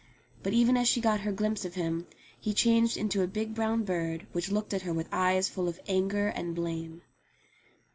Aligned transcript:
But 0.41 0.53
even 0.53 0.77
as 0.77 0.87
she 0.87 0.99
got 0.99 1.19
her 1.19 1.31
glimpse 1.31 1.63
of 1.63 1.75
him, 1.75 2.07
he 2.39 2.55
changed 2.55 2.97
into 2.97 3.21
a 3.21 3.27
big 3.27 3.53
brown 3.53 3.83
bird 3.83 4.25
which 4.31 4.49
looked 4.51 4.73
at 4.73 4.81
her 4.81 4.93
with 4.95 5.07
eyes 5.11 5.47
full 5.47 5.67
of 5.67 5.79
anger 5.87 6.29
and 6.29 6.55
blame. 6.55 7.03